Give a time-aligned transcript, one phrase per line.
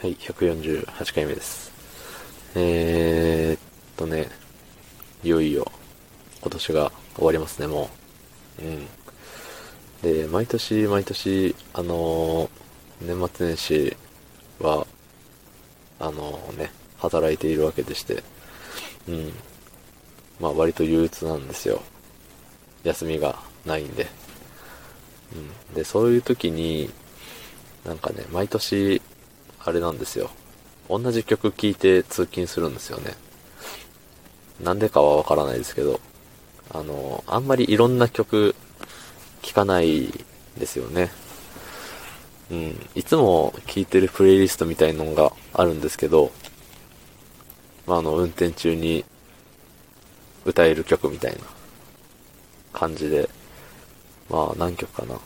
[0.00, 1.72] はい、148回目です。
[2.54, 3.60] えーっ
[3.96, 4.28] とね、
[5.24, 5.72] いよいよ
[6.40, 7.90] 今年が終わりますね、も
[8.60, 8.64] う。
[8.64, 8.86] うん。
[10.02, 12.48] で、毎年毎年、あのー
[13.00, 13.96] 年末年始
[14.60, 14.86] は、
[15.98, 18.22] あのね、働いているわけでして、
[19.08, 19.32] うん。
[20.38, 21.82] まあ割と憂鬱なんですよ。
[22.84, 24.06] 休みがないんで。
[25.34, 25.74] うん。
[25.74, 26.88] で、そういう時に、
[27.84, 29.02] なんかね、毎年、
[29.68, 30.30] あれなんですよ。
[30.88, 33.14] 同じ曲聴いて通勤するんですよね。
[34.62, 36.00] なんでかはわからないですけど、
[36.70, 38.54] あの、あんまりいろんな曲
[39.42, 40.08] 聴かない
[40.58, 41.10] ですよね。
[42.50, 42.86] うん。
[42.94, 46.32] いつも聴いてるプレイリストみたいのがあるんですけど、
[47.86, 49.04] まあ、あの、運転中に
[50.46, 51.40] 歌える曲みたいな
[52.72, 53.28] 感じで、
[54.30, 55.20] まあ、何曲かな。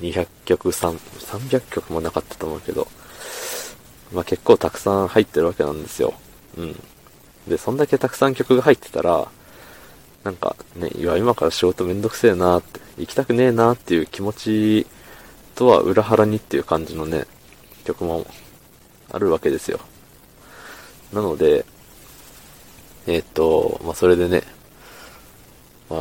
[0.00, 2.86] 200曲、3 300曲もなかったと思うけど、
[4.12, 6.14] まあ結構たくさん入ってるわけなんですよ。
[6.56, 6.76] うん。
[7.48, 9.28] で、そんだけたくさん曲が入ってたら、
[10.24, 14.86] なんかね、いや、今から仕事めんどくせえなって、行きたくねえなっていう気持ち
[15.54, 17.26] とは裏腹にっていう感じのね、
[17.84, 18.26] 曲も
[19.12, 19.80] あるわけですよ。
[21.12, 21.64] なので、
[23.06, 24.42] えーっと、まあそれでね、
[25.90, 26.00] まあ、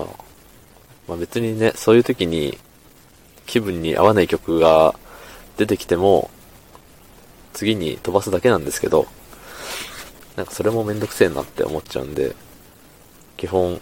[1.07, 2.57] まあ別にね、そういう時に
[3.45, 4.95] 気分に合わない曲が
[5.57, 6.31] 出てきても、
[7.53, 9.07] 次に飛ばすだけなんですけど、
[10.35, 12.35] なんかそれもめんどくせえなって思っちゃうんで、
[13.37, 13.79] 基本、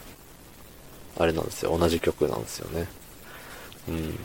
[1.17, 2.87] あれなんですよ、同じ曲なんですよね。
[3.87, 4.19] うん。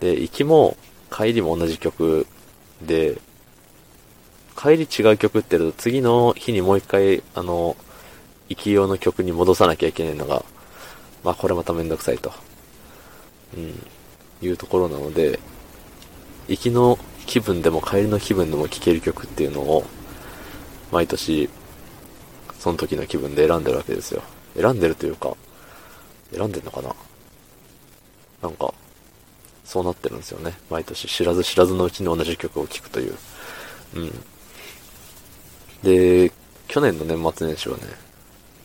[0.00, 0.76] で、行きも
[1.10, 2.26] 帰りも同じ曲
[2.82, 3.18] で、
[4.56, 7.76] 帰り違う曲って言うと次の日にもう一回、あの、
[8.48, 10.44] 行き用の曲に戻さなきゃいけないのが、
[11.22, 12.32] まあこれまためんどくさいと。
[13.56, 13.86] うん。
[14.42, 15.38] いうところなので、
[16.48, 19.84] 行きの気分でも帰りの気分でも聴ける曲っていうのを、
[20.92, 21.48] 毎年、
[22.58, 24.22] その時の気分で選んでるわけですよ。
[24.56, 25.36] 選んでるというか、
[26.32, 26.94] 選んでんのかな？
[28.42, 28.72] なんか、
[29.64, 30.54] そうなってるんですよね。
[30.70, 33.16] 毎年知らず知らずのうちに同じ曲を聴くという。
[33.96, 34.24] うん。
[35.82, 36.32] で、
[36.68, 37.84] 去年の年末年始はね、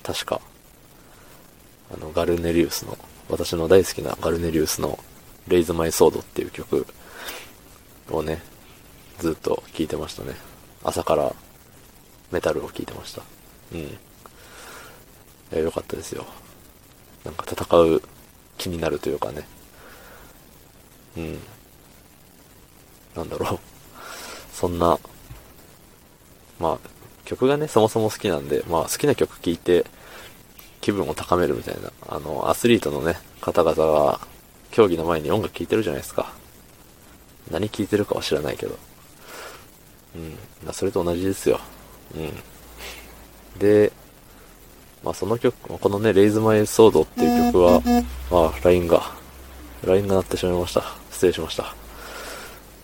[0.03, 0.42] 確か、
[1.94, 2.98] あの、ガルネリウスの、
[3.30, 5.00] 私の大好きなガルネリウスの、
[5.48, 6.86] レイズマイソードっていう曲
[8.12, 8.42] をね、
[9.20, 10.34] ずっと聴いてましたね。
[10.84, 11.36] 朝から
[12.31, 13.22] メタルを聴いてました。
[13.74, 13.80] うん。
[13.80, 13.90] い
[15.52, 16.25] や、よかったですよ。
[17.25, 18.02] なんか戦う
[18.58, 19.48] 気になるというかね。
[21.18, 21.40] うん。
[23.16, 23.59] なんだろう。
[24.53, 25.00] そんな、
[26.59, 26.90] まあ、
[27.25, 29.86] 曲がね、そもそも好きなんで、まあ好きな曲聴いて
[30.81, 34.19] 気分を高めるみたいな、あの、アスリートのね、方々が
[34.72, 36.34] 競技の前に音楽聴いてるじゃないですか。
[37.52, 38.78] 何聴いてるかは知らないけど。
[40.16, 40.32] うん。
[40.64, 41.60] まあそれと同じですよ。
[42.16, 43.60] うん。
[43.60, 43.92] で、
[45.04, 47.82] まあその曲、このね、レイズマイソードっていう曲は、
[48.30, 49.12] まあ、LINE が、
[49.86, 50.84] LINE が鳴ってしまいました。
[51.12, 51.74] 失礼しました。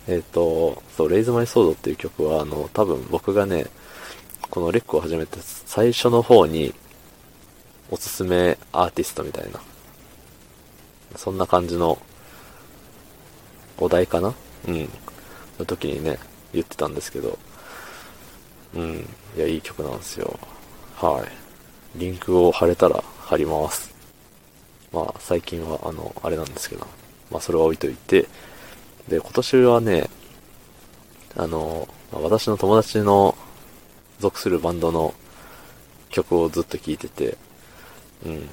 [0.08, 3.66] えっ、と、そう、レイズマイソードっていう曲は、あの、多分僕がね、
[4.50, 6.74] このレックを始めて最初の方に、
[7.92, 9.60] おすすめアーティストみたいな、
[11.16, 11.98] そんな感じの、
[13.78, 14.34] お題かな
[14.68, 14.90] うん。
[15.60, 16.20] の時にね、
[16.54, 17.38] 言ってたんですけど、
[18.76, 19.08] うん。
[19.38, 20.38] いや、いい曲なんですよ。
[20.96, 21.26] は
[21.96, 22.00] い。
[22.00, 23.94] リンクを貼れたら貼ります。
[24.92, 26.86] まあ、最近は、あの、あれなんですけど、
[27.32, 28.28] まあ、それは置いといて、
[29.08, 30.10] で、今年はね、
[31.36, 33.36] あの、ま私の友達の
[34.20, 35.14] 属するバンドの
[36.10, 37.38] 曲をずっと聴いてて、
[38.26, 38.50] うん。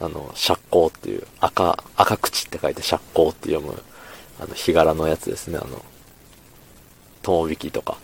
[0.00, 3.82] あの、釈光っていう、赤、赤口って書いて釈光って読む、
[4.40, 5.84] あの、日柄のやつですね、あの、
[7.22, 7.98] 友引きとか、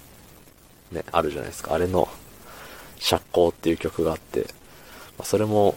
[0.93, 1.75] ね、あるじゃないですか。
[1.75, 2.09] あれの、
[2.99, 4.47] 釈光っていう曲があって、
[5.19, 5.77] まそれも、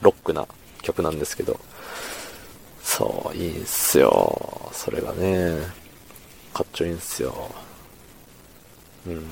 [0.00, 0.46] ロックな
[0.82, 1.58] 曲なんですけど、
[2.82, 4.70] そう、いいんすよ。
[4.72, 5.58] それがね、
[6.54, 7.50] かっちょいいんすよ。
[9.06, 9.26] うん。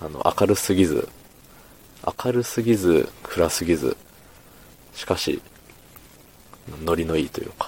[0.00, 1.08] あの、明るすぎず、
[2.24, 3.96] 明るすぎず、暗すぎず、
[4.94, 5.42] しかし、
[6.84, 7.67] ノリのいいというか、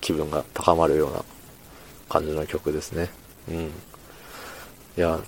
[0.00, 1.24] 気分が高まるような
[2.08, 3.10] 感じの曲ですね。
[3.48, 3.56] うん。
[3.64, 3.70] い
[4.96, 5.20] や、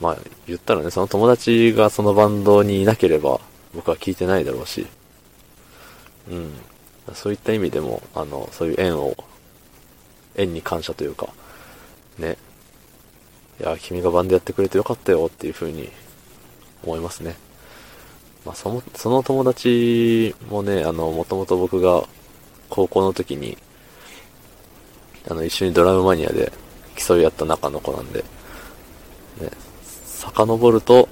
[0.00, 3.40] まあ、言ったらね、その友達がそのバンドにいなければ、
[3.74, 4.86] 僕は聴いてないだろうし、
[6.30, 6.52] うん。
[7.14, 9.16] そういった意味でも、あの、そういう縁を、
[10.36, 11.28] 縁に感謝というか、
[12.18, 12.36] ね。
[13.60, 15.90] いや、君がバンドやってくれてよかったよっていう風に
[16.84, 17.36] 思いますね。
[18.44, 22.04] まあ、その、その友達もね、あの、もともと僕が
[22.68, 23.58] 高校の時に、
[25.28, 26.52] あの、一緒にドラムマニアで
[26.96, 28.20] 競い合った仲の子なんで、
[29.40, 29.50] ね、
[30.06, 31.08] 遡ると、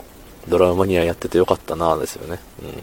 [0.48, 2.40] ドラムマニアやっててよかったなぁですよね。
[2.62, 2.82] うん。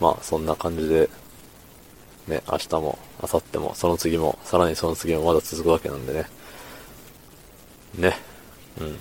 [0.00, 1.08] まあ、そんな感じで、
[2.26, 6.26] ね、明日も、明後日も、その次も、さらにその次もまだ続くわけなんでね。
[7.94, 8.16] ね。
[8.80, 8.92] うん。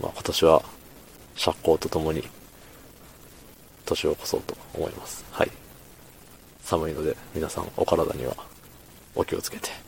[0.00, 0.62] まあ、今年は、
[1.36, 2.22] 釈光とともに、
[3.84, 5.24] 年を越そうと思います。
[5.30, 5.50] はい。
[6.62, 8.34] 寒いので、皆さんお体には
[9.14, 9.87] お気をつけて。